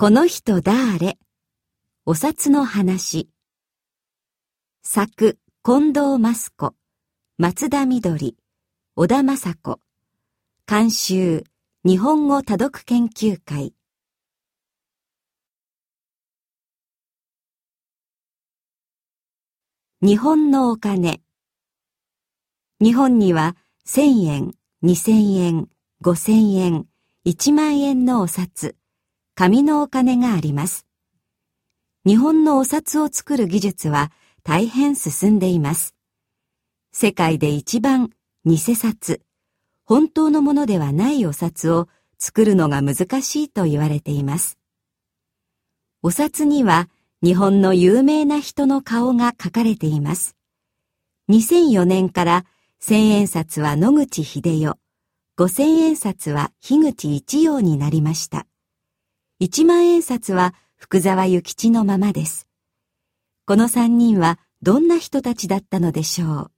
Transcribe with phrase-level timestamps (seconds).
[0.00, 1.18] この人だーれ
[2.06, 3.28] お札の話。
[4.82, 6.74] 作近藤益子。
[7.36, 8.34] 松田みどり。
[8.96, 9.78] 小田雅子。
[10.66, 11.44] 監修
[11.84, 13.74] 日本語多読研究会。
[20.00, 21.20] 日本のお金。
[22.80, 23.54] 日本には
[23.84, 25.68] 千円、二千円、
[26.00, 26.86] 五千円、
[27.24, 28.79] 一万円のお札、
[29.40, 30.84] 紙のお金があります。
[32.04, 35.94] 日本のお札を作る技術は大変進んでいます。
[36.92, 38.10] 世界で一番
[38.44, 39.22] 偽札、
[39.86, 44.58] 本当のものではないお札を作るのが難しいと言われています。
[46.02, 46.90] お札には
[47.22, 50.36] 日本の有名な人の顔が書かれています。
[51.30, 52.44] 2004年から
[52.78, 54.76] 千円札は野口秀代、
[55.38, 58.46] 五千円札は樋口一葉になりました。
[59.42, 62.46] 一万円札は福沢諭吉のままです。
[63.46, 66.52] この三人はどんな人たちだったのでしょう？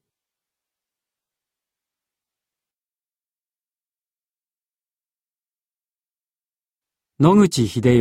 [7.20, 7.80] 野口秀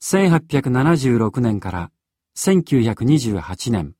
[0.00, 1.90] 1876年から
[2.36, 3.96] 1928年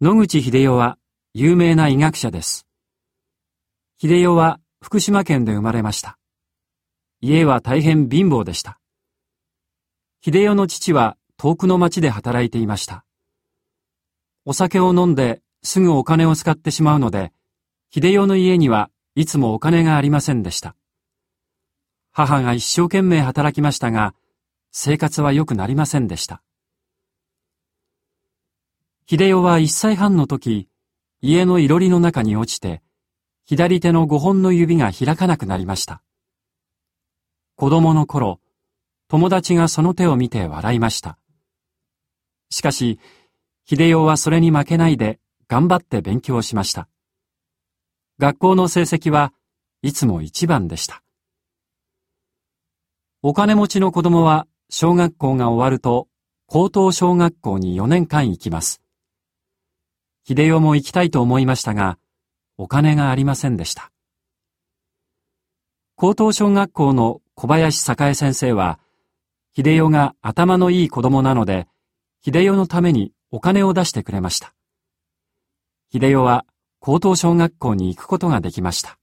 [0.00, 0.96] 野口秀代は
[1.34, 2.66] 有名な医学者です。
[4.00, 6.18] 秀代は福島県で生まれました。
[7.20, 8.78] 家は大変貧乏でした。
[10.20, 13.04] 秀代の父は遠くの町で働いていました。
[14.44, 17.32] お酒を飲んですぐお金を使ってしまうので、
[17.90, 20.76] 秀代の家にはいつもお金がありませんでした。
[22.12, 24.14] 母が一生懸命働きましたが、
[24.70, 26.42] 生活は良くなりませんでした。
[29.10, 30.68] 秀代は一歳半の時、
[31.20, 32.82] 家のいろりの中に落ちて、
[33.44, 36.02] 左手の五本の指が開かなくなりました。
[37.60, 38.38] 子供の頃、
[39.08, 41.18] 友達がその手を見て笑いました。
[42.50, 43.00] しかし、
[43.64, 45.18] 秀代はそれに負けないで
[45.48, 46.88] 頑張って勉強しました。
[48.20, 49.32] 学校の成績は
[49.82, 51.02] いつも一番でした。
[53.22, 56.06] お金持ちの子供は小学校が終わると
[56.46, 58.80] 高等小学校に4年間行きます。
[60.24, 61.98] 秀夫も行きたいと思いましたが、
[62.56, 63.90] お金がありませんでした。
[65.96, 68.80] 高等小学校の小林栄先生は、
[69.54, 71.68] 秀夫が頭のいい子供なので、
[72.24, 74.56] 秀夫のためにお金を出してくれました。
[75.92, 76.46] 秀夫は
[76.80, 78.98] 高等小学校に行くことができました。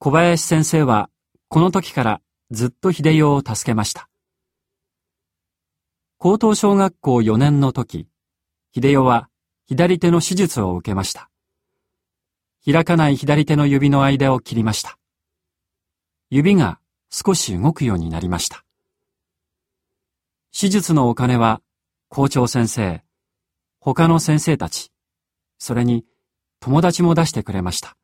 [0.00, 1.08] 小林先生は、
[1.46, 2.20] この時から
[2.50, 4.08] ずっと秀夫を助けました。
[6.18, 8.08] 高等小学校4年の時、
[8.74, 9.28] 秀夫は
[9.68, 11.30] 左手の手術を受けました。
[12.68, 14.98] 開かない左手の指の間を切りました。
[16.28, 18.64] 指が少し動くようになりました。
[20.58, 21.60] 手術のお金は
[22.08, 23.02] 校長先生、
[23.80, 24.90] 他の先生たち、
[25.58, 26.04] それに
[26.60, 27.96] 友達も出してくれました。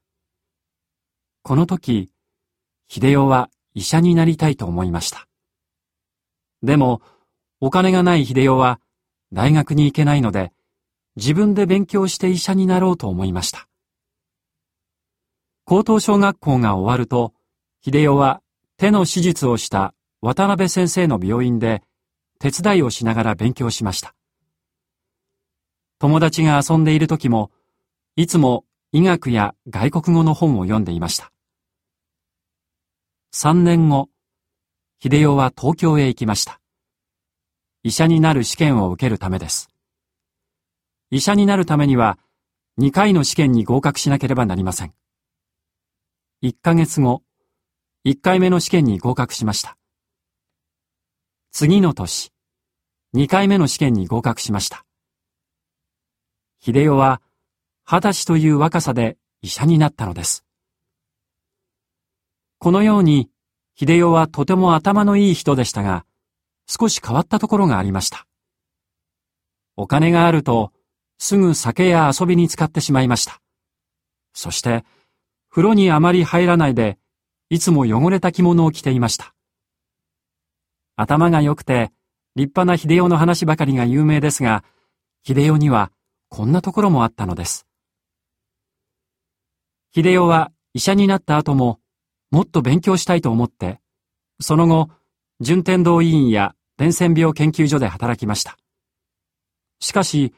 [1.43, 2.13] この時、
[2.89, 5.27] 秀夫は医者になりたいと思いました。
[6.63, 7.03] でも、
[7.61, 8.81] お金がない秀夫は
[9.33, 10.53] 大学に行けないので、
[11.17, 13.69] 自分で勉強して医者になろうと思いました。
[15.65, 17.33] 高等小学校が終わると、
[17.85, 18.41] 秀夫は
[18.77, 21.83] 手の手術をした渡辺先生の病院で
[22.39, 24.15] 手伝いをしながら勉強しました。
[25.99, 27.51] 友達が遊んでいる時も、
[28.15, 31.33] いつも医学や外国語の本を読んでいました。
[33.33, 34.11] 三年後、
[35.03, 36.61] 秀夫は東京へ行きました。
[37.83, 39.71] 医者になる試験を受けるためです。
[41.11, 42.17] 医者になるためには、
[42.79, 44.95] 2回の試験に合格しなければなりません。
[46.45, 47.23] 1ヶ月後、
[48.05, 49.77] 1回目の試験に合格しました。
[51.53, 52.33] 次の年、
[53.15, 54.85] 2回目の試験に合格しました。
[56.59, 57.23] 秀夫は、
[57.85, 60.45] 二十歳という若さで医者になったのです。
[62.59, 63.31] このように、
[63.77, 66.05] 秀夫はとても頭のいい人でしたが、
[66.67, 68.27] 少し変わったところがありました。
[69.77, 70.73] お金があると、
[71.19, 73.41] すぐ酒や遊びに使ってしまいました。
[74.33, 74.85] そして、
[75.51, 76.99] 風呂にあまり入らないで、
[77.53, 79.35] いつも汚れた着物を着ていました。
[80.97, 81.93] 頭が良くて、
[82.35, 84.65] 立派な秀夫の話ばかりが有名ですが、
[85.23, 85.93] 秀夫には
[86.31, 87.67] こんなところもあったのです。
[89.95, 91.79] 秀夫は医者になった後も、
[92.31, 93.81] もっと勉強したいと思って、
[94.41, 94.89] その後、
[95.41, 98.57] 順天堂医院や伝染病研究所で働きました。
[99.79, 100.33] しかし、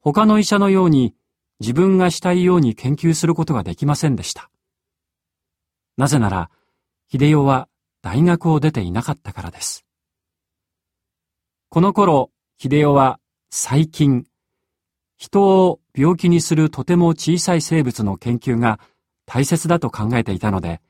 [0.00, 1.12] 他の医者のように
[1.58, 4.51] 自分がしたいように研究することができませんでした。
[5.96, 6.50] なぜなら、
[7.10, 7.68] 秀夫は
[8.02, 9.84] 大学を出ていなかったからです。
[11.68, 14.26] この頃、秀夫は細菌、
[15.16, 18.80] 人を病気にするとても小さい生物の研究が
[19.26, 20.80] 大切だと考えていたので、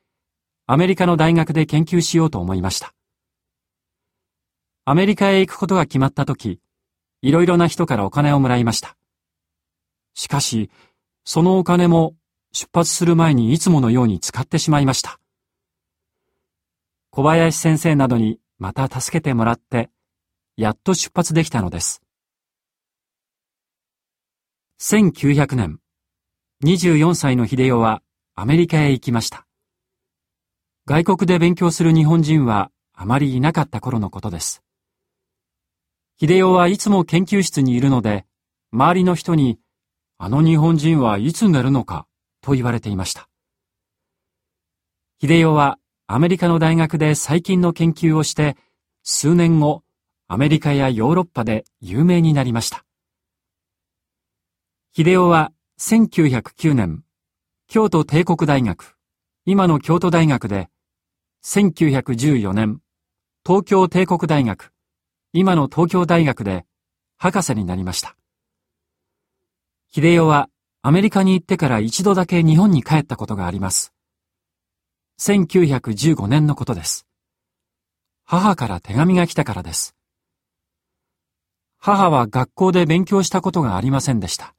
[0.66, 2.94] アメリカの大学で研究しようと思いました。
[4.84, 6.60] アメリカへ行くことが決まった時、
[7.20, 8.96] いろいろな人からお金をもらいました。
[10.14, 10.70] しかし、
[11.24, 12.14] そのお金も
[12.52, 15.18] 出発する前にいつものように使ってしまいました。
[17.10, 19.90] 小林先生などにまた助けてもらって、
[20.56, 22.02] やっと出発できたのです。
[24.80, 25.78] 1900年、
[26.64, 28.02] 24歳の秀夫は
[28.34, 29.46] アメリカへ行きました。
[30.86, 34.62] 外国で勉強する日本人はあまりいなかった頃のことです。
[36.20, 38.26] 秀夫はいつも研究室にいるので、
[38.72, 39.58] 周りの人に、
[40.18, 42.06] あの日本人はいつ寝るのか、
[42.42, 43.28] と言われていました。
[45.22, 48.56] 秀夫はアメリカの大学で最近の研究をして、
[49.02, 49.82] 数年後、
[50.28, 52.84] アメリカやヨーロッパで有名になりました。
[54.94, 57.02] 秀夫は1909年、
[57.66, 58.96] 京都帝国大学、
[59.46, 60.68] 今の京都大学で、
[61.44, 62.80] 1914年、
[63.46, 64.72] 東京帝国大学、
[65.32, 66.66] 今の東京大学で
[67.16, 68.16] 博士になりました。
[69.94, 70.48] 秀夫は
[70.84, 73.92] アメリカに行ってから一度だけ日本に帰ったことがあります。
[75.20, 77.06] 1915年のことです。
[78.24, 79.94] 母から手紙が来たからです。
[81.78, 84.56] 母は学校で勉強したことがありませんでした。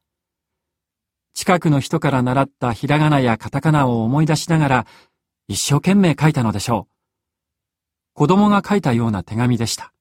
[1.34, 4.88] 近くの人から習ったひらがなやカタカナを思い出しながら
[5.50, 6.94] 一生懸命書いたのでしょう。
[8.14, 9.92] 子供が書いたような手紙でした。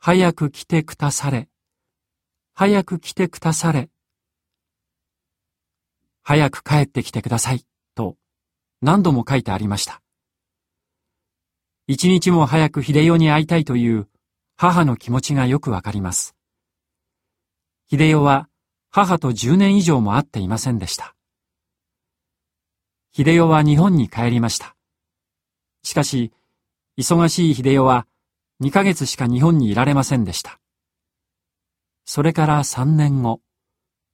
[0.00, 1.48] 早く来てくだされ。
[2.56, 3.90] 早く来てくだされ。
[6.22, 7.66] 早く帰ってきてください。
[7.96, 8.16] と
[8.80, 10.00] 何度も書いてありました。
[11.88, 14.06] 一日も早く秀夫に会いたいという
[14.56, 16.36] 母の気持ちがよくわかります。
[17.90, 18.48] 秀夫は
[18.88, 21.16] 母と10年以上も会っていませんでした。
[23.10, 24.76] 秀夫は日本に帰りました。
[25.82, 26.32] しかし、
[26.96, 28.06] 忙しい秀夫は
[28.62, 30.60] 2ヶ月しか日本にいられませんでした。
[32.04, 33.40] それから3年後、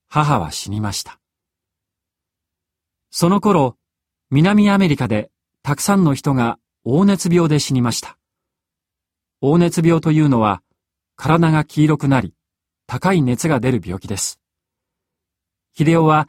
[0.09, 1.21] 母は死にました。
[3.11, 3.77] その頃、
[4.31, 5.31] 南アメリカで
[5.63, 8.17] たくさんの人が黄熱病で死にました。
[9.41, 10.63] 黄熱病というのは、
[11.17, 12.35] 体が黄色くなり、
[12.87, 14.41] 高い熱が出る病気です。
[15.77, 16.29] 秀夫は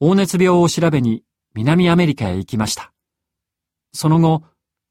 [0.00, 1.24] 黄熱病を調べに
[1.54, 2.92] 南アメリカへ行きました。
[3.92, 4.42] その後、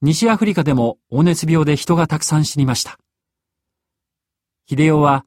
[0.01, 2.97] 西アフリカでも黄熱病で人がたくさん死にました。
[4.68, 5.25] 秀夫は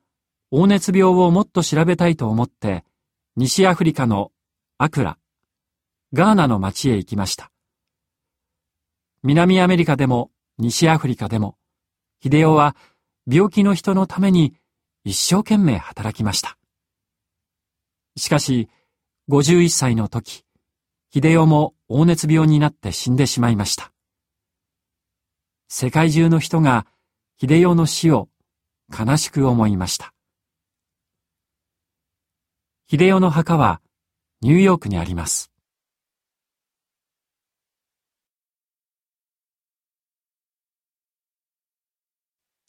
[0.54, 2.84] 黄熱病をもっと調べたいと思って、
[3.34, 4.30] 西アフリカの
[4.78, 5.18] アクラ、
[6.12, 7.50] ガーナの町へ行きました。
[9.24, 11.56] 南アメリカでも西アフリカでも、
[12.22, 12.76] 秀夫は
[13.28, 14.54] 病気の人のために
[15.02, 16.56] 一生懸命働きました。
[18.16, 18.68] しかし、
[19.30, 20.44] 51歳の時、
[21.12, 23.92] 秀夫も黄熱病になって死んでしまいました。
[25.66, 26.86] 世界中の人が
[27.40, 28.28] 秀夫の死を
[28.96, 30.13] 悲しく思いました。
[32.86, 33.80] 秀夫の墓は
[34.42, 35.50] ニューヨークにあります。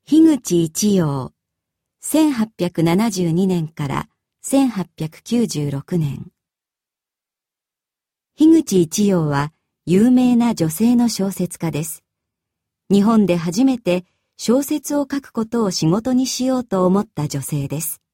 [0.07, 1.33] 樋口一葉、
[2.01, 4.07] 1872年から
[4.45, 6.31] 1896年。
[8.37, 9.51] 樋口一葉は
[9.85, 12.05] 有名な女性の小説家です。
[12.89, 14.05] 日本で初めて
[14.37, 18.04] 小説を書くことを仕事にしようと思った女性です。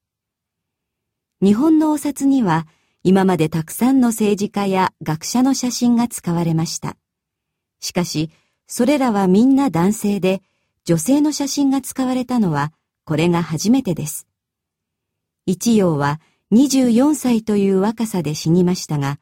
[1.42, 2.68] 日本のお札には
[3.02, 6.96] 今までたくさんの政治家や学者の写真が使われました。
[7.80, 8.30] しかし、
[8.68, 10.40] それらはみんな男性で、
[10.84, 12.72] 女性の写真が使われたのは
[13.04, 14.28] これが初めてです。
[15.44, 16.20] 一葉は
[16.52, 19.18] 24歳という若さで死にましたが、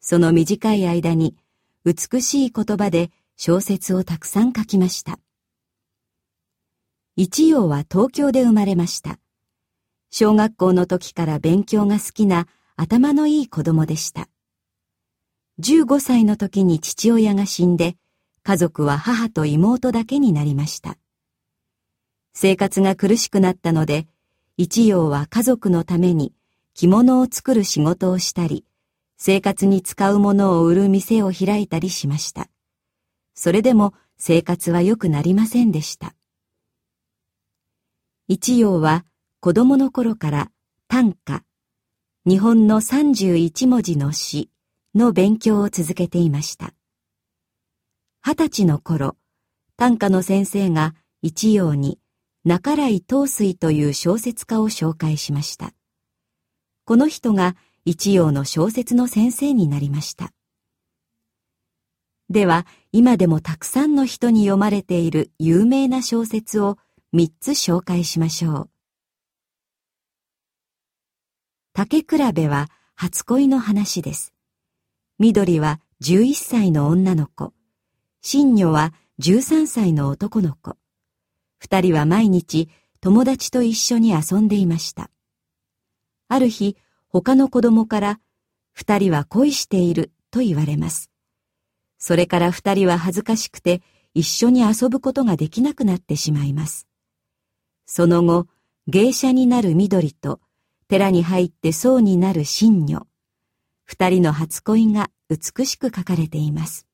[0.00, 1.34] その短い間に
[1.86, 5.18] 美しい言葉で小説をたくさん書きました。
[7.16, 9.18] 一葉は東京で生まれました。
[10.16, 14.28] 小学校の時から勉強が好きな頭のいい子供でした。
[15.58, 17.96] 15歳の時に父親が死んで、
[18.44, 20.98] 家族は母と妹だけになりました。
[22.32, 24.06] 生活が苦しくなったので、
[24.56, 26.32] 一葉は家族のために
[26.74, 28.64] 着物を作る仕事をしたり、
[29.16, 32.46] 生活に使うものを売る店を開いたりしました。
[33.34, 36.14] それでも生活は良くなりませんでした。
[38.28, 39.04] 一葉は
[39.44, 40.50] 子供の頃から
[40.88, 41.44] 短歌、
[42.24, 44.48] 日本の31文字の詩
[44.94, 46.72] の勉強を続けていました。
[48.22, 49.18] 二十歳の頃、
[49.76, 51.98] 短歌の先生が一葉に
[52.46, 55.74] 中来東水という小説家を紹介しました。
[56.86, 60.32] この人が一葉の小説の先生になりました。
[62.30, 66.78] では、今でもたくさんの人に読まれている有名な小説を
[67.12, 68.73] 3つ紹介しましょう。
[71.76, 74.32] 竹比べは初恋の話です。
[75.18, 77.52] 緑は11歳の女の子。
[78.22, 80.76] 新女は13歳の男の子。
[81.58, 82.68] 二人は毎日
[83.00, 85.10] 友達と一緒に遊んでいました。
[86.28, 86.76] ある日、
[87.08, 88.20] 他の子供から
[88.72, 91.10] 二人は恋していると言われます。
[91.98, 93.82] それから二人は恥ずかしくて
[94.14, 96.86] 一緒に遊ぶことができなくなってしまいます。
[97.84, 98.46] その後、
[98.86, 100.38] 芸者になる緑と
[100.88, 103.06] 寺に入って僧になる神女。
[103.84, 106.86] 二人の初恋が美しく書かれています。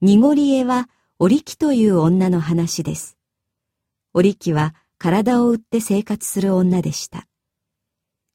[0.00, 0.88] 濁り絵は
[1.18, 3.16] 織木という女の話です。
[4.14, 7.28] 織木は体を売って生活する女でした。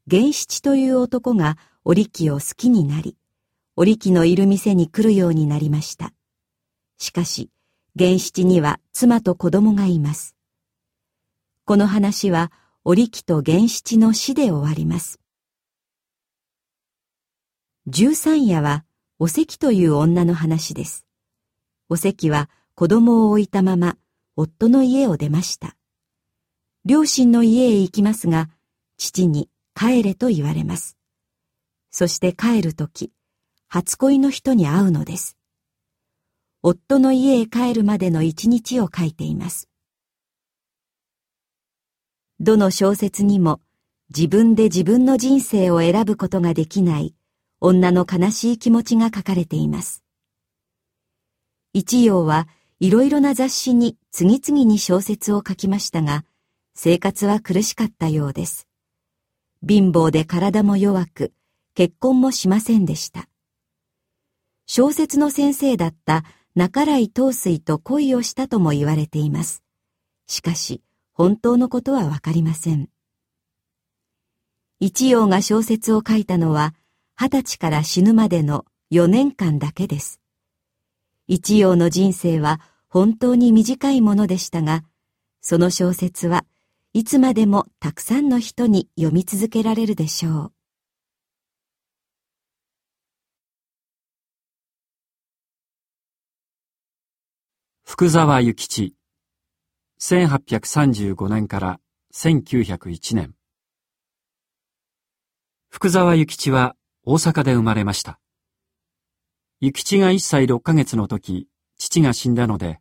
[0.08, 3.18] 玄七という男が織木を好きになり、
[3.76, 6.14] 織木のいる店に来るようになりました。
[6.98, 7.52] しかし、
[7.96, 10.36] 玄七には妻と子供がいます。
[11.66, 12.52] この話は、
[12.90, 15.20] 織木と玄七の死で終わります。
[17.86, 18.86] 十三夜は、
[19.20, 21.06] お関という女の話です。
[21.90, 23.98] お関は子供を置いたまま、
[24.38, 25.76] 夫の家を出ました。
[26.86, 28.50] 両親の家へ行きますが、
[28.96, 30.96] 父に帰れと言われます。
[31.92, 33.12] そして帰るとき、
[33.68, 35.36] 初恋の人に会うのです。
[36.64, 39.68] 夫の家へ帰るまでの一日を書いています。
[42.40, 43.62] どの小説にも
[44.16, 47.16] 自分で自分の人生を選ぶことができない
[47.60, 50.04] 女の悲しい気持ちが書かれています。
[51.74, 52.48] 一葉は
[52.80, 56.26] いろいろな雑誌に次々に小説を書きましたが、
[56.76, 58.68] 生活は苦しかったようです。
[59.68, 61.34] 貧乏で体も弱く、
[61.74, 63.28] 結婚もしませんでした。
[64.68, 69.64] 小説の先生だった中来東水と恋をしたとも言われています。
[70.28, 70.84] しかし、
[71.18, 72.90] 本当のことはわかりません。
[74.80, 76.76] 一葉が小説を書いたのは、
[77.20, 80.22] 二十歳から死ぬまでの4年間だけです。
[81.28, 84.84] 一葉の人生は本当に短いものでしたが、
[85.42, 86.46] その小説は
[86.94, 90.54] いつまでもたくさんの人に読み続けられるでしょう。
[97.84, 98.94] 福沢諭吉
[100.00, 101.80] 1835年から
[102.14, 103.34] 1901年。
[105.70, 108.20] 福沢諭吉は大阪で生まれました。
[109.60, 111.48] 諭吉が1歳6ヶ月の時
[111.80, 112.80] 父が死んだので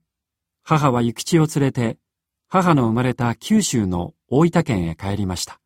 [0.62, 1.96] 母は諭吉を連れて
[2.48, 5.58] 母の生まれた九州の大分県へ帰りました。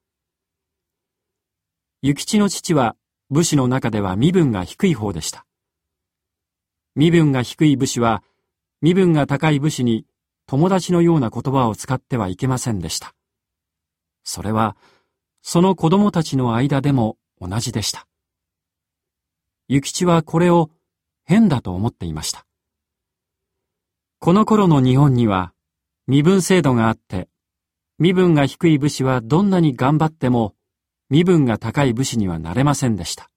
[2.00, 2.94] 諭吉の父は
[3.28, 5.44] 武士の中では身分が低い方でした。
[6.94, 8.22] 身分が低い武士は
[8.82, 10.06] 身分が高い武士に
[10.50, 13.14] 友達のような言葉を使ってはいけませんでした。
[14.24, 14.76] それは、
[15.42, 18.08] その子供たちの間でも同じでした。
[19.68, 20.68] 諭吉はこれを
[21.24, 22.46] 変だと思っていました。
[24.18, 25.52] この頃の日本には
[26.08, 27.28] 身分制度があって、
[28.00, 30.56] 身分が低い武士はどんなに頑張っても
[31.10, 33.30] 身分が高い武士にはなれませんでした。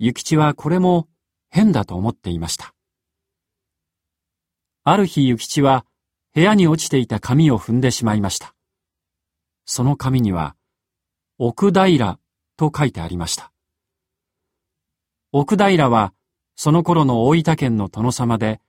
[0.00, 1.06] 諭吉はこれも
[1.50, 2.75] 変だと思っていました。
[4.88, 5.84] ある日諭吉は
[6.32, 8.54] 部屋に落ちていた紙を踏んでしまいました。
[9.64, 10.54] その紙には、
[11.38, 12.20] 奥平
[12.56, 13.50] と書いてありました。
[15.32, 16.14] 奥平は
[16.54, 18.60] その頃の大分県の殿様で、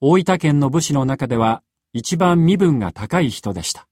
[0.00, 3.86] 大分県の武士の中では一番身分が高い人でした。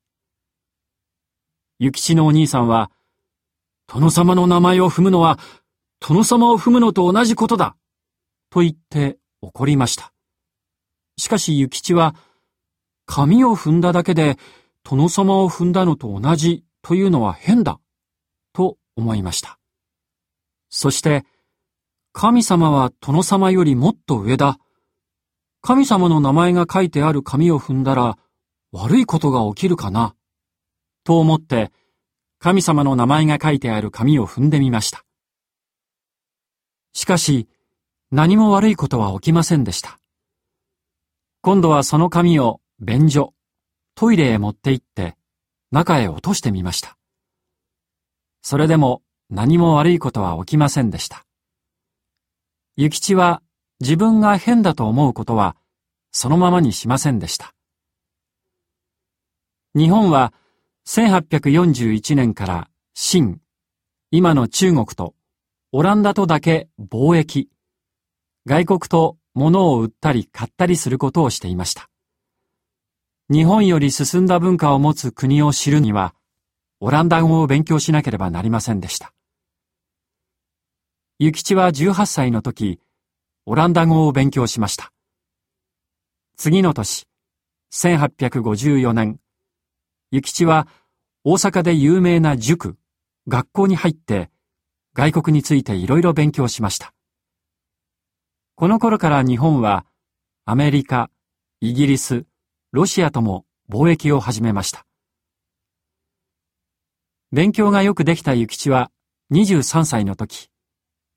[1.79, 2.91] 諭吉のお兄さんは、
[3.87, 5.39] 殿様の名前を踏むのは、
[6.01, 7.77] 殿様を踏むのと同じことだ
[8.51, 10.12] と言って怒りました。
[11.17, 12.15] しかし諭吉は、
[13.07, 14.39] 紙を踏んだだけで
[14.85, 17.81] 殿様を踏んだのと同じというのは変だ、
[18.53, 19.59] と思いました。
[20.69, 21.25] そして、
[22.13, 24.59] 神様は殿様よりもっと上だ。
[25.61, 28.19] 神様の名前が書いてある紙を踏んだら
[28.73, 30.15] 悪いことが起きるかな、
[31.05, 31.71] と思って、
[32.39, 35.05] 神様の名前が書いてある紙を踏んでみました。
[36.93, 37.49] しかし、
[38.11, 39.99] 何も悪いことは起きませんでした。
[41.45, 43.35] 今度はその紙を便所、
[43.97, 45.17] トイレへ持って行って、
[45.73, 46.97] 中へ落としてみました。
[48.43, 51.27] それでも何も悪いことは起きませんでした。
[52.77, 53.43] 諭吉は
[53.81, 55.57] 自分が変だと思うことは
[56.13, 57.55] そのままにしませんでした。
[59.75, 60.33] 日本は
[60.87, 63.41] 1841年から清、
[64.13, 65.17] 今の中国と
[65.73, 67.49] オランダとだけ貿易、
[68.47, 71.89] 外国と物を売ったり買ったりすることをしていました。
[73.31, 76.15] 日本より進んだ文化を持つ国を知るには、
[76.81, 79.15] オランダ語を勉強しなければなりませんでした。
[81.19, 82.81] 諭吉は18歳の時、
[83.47, 84.93] オランダ語を勉強しました。
[86.37, 87.07] 次の年、
[87.73, 89.19] 1854年、
[90.11, 90.69] 諭吉は
[91.25, 92.77] 大阪で有名な塾、
[93.29, 94.31] 学校に入って
[94.95, 96.93] 外国についていろいろ勉強しました。
[98.63, 99.85] この頃から日本は
[100.45, 101.11] アメリカ、
[101.61, 102.27] イギリス、
[102.71, 104.87] ロシアとも貿易を始めました。
[107.33, 108.93] 勉強がよくできた諭吉は
[109.33, 110.49] 23歳の時、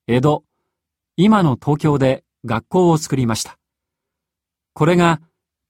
[0.08, 0.44] 江戸、
[1.18, 3.60] 今の東京で学校を作りました。
[4.74, 5.22] これが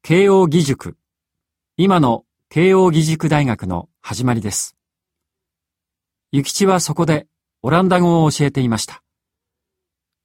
[0.02, 0.96] 慶応義塾、
[1.76, 4.78] 今の慶応義塾大学の始まりです。
[6.32, 7.28] 諭吉はそこで
[7.64, 9.04] オランダ語を教えていました。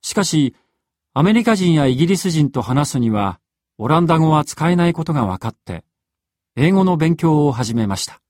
[0.00, 0.54] しかし、
[1.12, 3.40] アメリカ人やイギリス人と話すには、
[3.78, 5.84] オランダ語は使えないことが分かって、
[6.54, 8.22] 英語の勉強を始めました。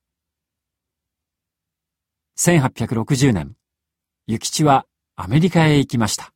[2.39, 3.55] 1860年、
[4.27, 6.33] 諭吉はアメリカへ行きました。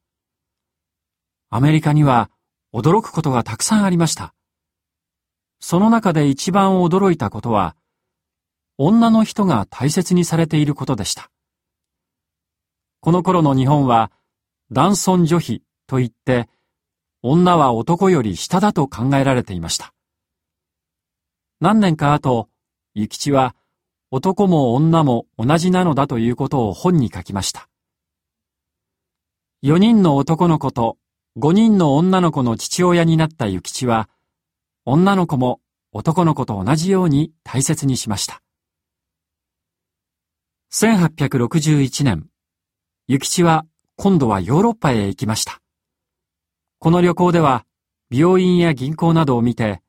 [1.49, 2.31] アメリカには
[2.75, 4.35] 驚くことがたくさんありました。
[5.61, 7.75] その中で一番驚いたことは、
[8.77, 11.31] 女の人が大切にされていることでした。
[13.01, 14.13] この頃の日本は、
[14.71, 16.49] 男尊女卑といって、
[17.23, 19.95] 女は男より下だと考えられていました。
[21.61, 22.49] 何年か後、
[22.95, 23.55] 諭吉は、
[24.11, 27.69] 男も女も同じなのだということを本に書きました。
[29.65, 30.99] 4人の男の子と
[31.37, 34.09] 5人の女の子の父親になった諭吉は、
[34.85, 38.41] 女の子も男の子と同じように大切にしました。
[40.73, 42.29] 1861年、
[43.09, 43.67] 諭吉は
[43.97, 45.64] 今度はヨーロッパへ行きました。
[46.85, 47.65] この旅行では、
[48.11, 49.81] 病院や銀行などを見て、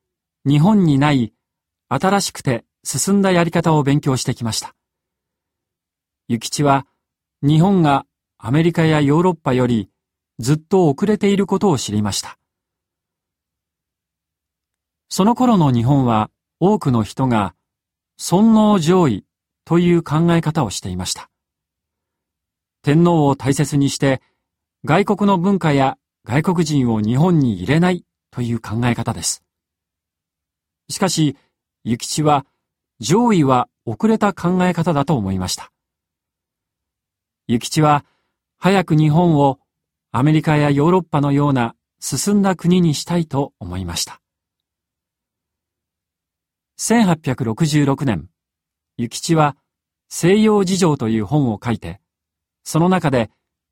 [0.45, 1.33] 日本にない
[1.89, 4.73] 新しくて進んだやり方を勉強してきました。
[6.29, 6.87] 諭吉は、
[7.41, 8.05] 日本が
[8.37, 9.89] アメリカやヨーロッパより
[10.39, 12.37] ずっと遅れていることを知りました。
[15.09, 16.31] その頃の日本は
[16.61, 17.55] 多くの人が
[18.15, 19.25] 尊王攘夷
[19.65, 21.29] という考え方をしていました。
[22.83, 24.21] 天皇を大切にして
[24.85, 29.43] 外国の文化や外国人を日本に入れないという考え方です。
[30.89, 31.37] しかし、
[31.83, 32.47] 諭吉は
[32.99, 35.71] 上位は遅れた考え方だと思いました。
[37.47, 38.05] 諭吉は
[38.57, 39.59] 早く日本を
[40.11, 44.19] アメリカやヨーロッパのような進んだ国にしたいと思いました。
[46.79, 48.29] 1866年、
[48.97, 49.55] 諭吉は
[50.09, 52.01] 西洋事情という本を書いて、
[52.63, 53.29] その中で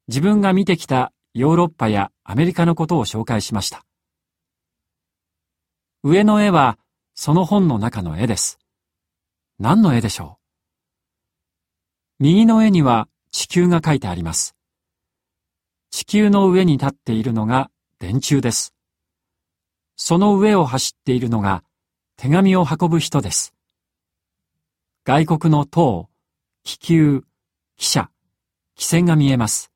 [0.08, 3.86] 自分が見てきたヨーロッパやアメリカのことを紹介しました。
[6.04, 6.78] 上の絵は
[7.16, 8.60] その本の中の絵です。
[9.58, 10.38] 何の絵でしょ
[12.20, 12.24] う？
[12.24, 14.56] 右の絵には地球が書いてあります。
[15.90, 18.76] 地球の上に立っているのが電柱です。
[19.96, 21.64] その上を走っているのが
[22.16, 23.56] 手紙を運ぶ人です。
[25.04, 26.10] 外国の塔、
[26.64, 27.24] 気球、
[27.80, 28.12] 汽車、
[28.78, 29.73] 汽船が見えます。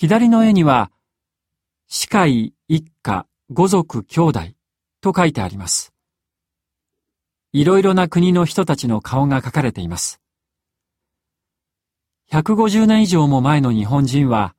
[0.00, 0.92] 左の絵には、
[1.88, 4.40] 司会、一家、五族、兄弟
[5.00, 5.92] と書いてあります。
[7.52, 10.20] いろいろな国の人たちの顔が描かれています。
[12.30, 14.54] 150年以上も前の日本人は、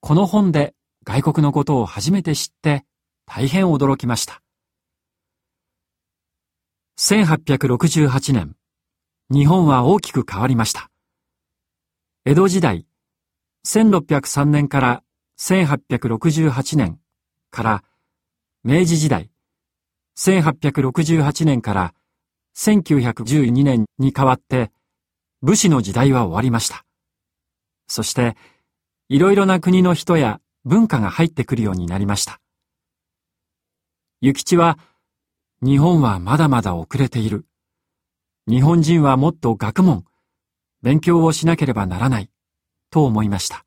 [0.00, 2.84] この本で外国のことを初めて知って
[3.24, 4.42] 大変驚きました。
[6.98, 8.56] 1868年、
[9.30, 10.90] 日本は大きく変わりました。
[12.24, 12.84] 江戸時代、
[13.64, 15.02] 1603年から
[15.38, 16.98] 1868年
[17.50, 17.84] から
[18.64, 19.30] 明治時代、
[20.18, 21.94] 1868年から
[22.56, 24.72] 1912年に変わって
[25.42, 26.84] 武士の時代は終わりました。
[27.86, 28.36] そして、
[29.08, 32.40] いろいろな国の人や文化が入ってくるようになりました。
[34.20, 34.78] 諭吉は
[35.62, 37.46] 日本はまだまだ遅れている。
[38.48, 40.04] 日本人はもっと学問、
[40.82, 42.31] 勉強をしなければならない、
[42.92, 43.64] と思いました。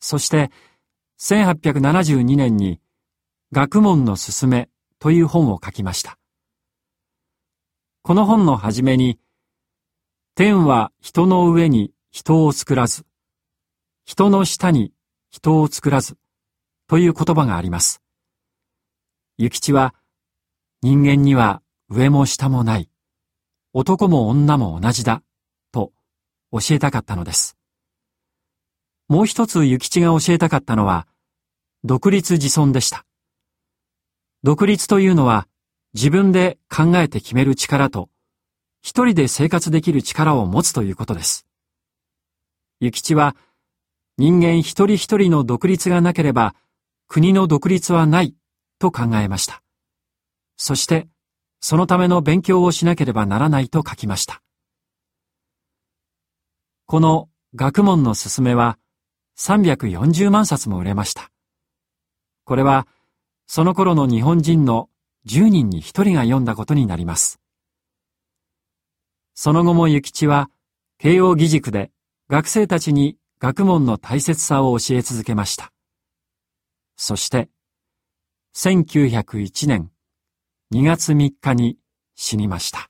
[0.00, 0.50] そして、
[1.20, 2.80] 1872年に、
[3.52, 6.18] 学問のすすめという本を書きました。
[8.02, 9.18] この本の初めに、
[10.34, 13.06] 天は人の上に人を作らず、
[14.04, 14.92] 人の下に
[15.30, 16.18] 人を作らず、
[16.88, 18.02] という言葉があります。
[19.38, 19.94] 諭吉は、
[20.82, 22.90] 人間には上も下もない。
[23.72, 25.22] 男も女も同じだ。
[25.70, 25.92] と
[26.50, 27.57] 教えたかったのです。
[29.08, 31.06] もう一つ諭吉が教えたかったのは、
[31.82, 33.06] 独立自尊でした。
[34.42, 35.48] 独立というのは、
[35.94, 38.10] 自分で考えて決める力と、
[38.82, 41.46] 一人で生活できる力を持つということです。
[42.80, 43.34] 諭吉は、
[44.18, 46.54] 人間一人一人の独立がなければ、
[47.06, 48.34] 国の独立はない
[48.78, 49.62] と考えました。
[50.58, 51.08] そして、
[51.60, 54.42] そのための勉強をしなければならないと書きました。
[56.84, 58.78] この学問のすすめは
[59.38, 61.30] 340万冊も売れました。
[62.44, 62.86] これは、
[63.46, 64.90] その頃の日本人の
[65.26, 67.40] 10人に1人が読んだことになります。
[69.34, 70.50] その後も諭吉は、
[70.98, 71.92] 慶応義塾で
[72.28, 75.72] 学生たちに学問の大切さを教え続けました。
[76.96, 77.48] そして、
[78.56, 79.92] 1901年
[80.74, 81.78] 2月3日に
[82.16, 82.87] 死にました。